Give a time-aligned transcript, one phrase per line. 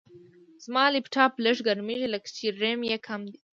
[0.63, 3.39] زما لپټاپ لږ ګرمېږي، لکه چې ریم یې کم دی.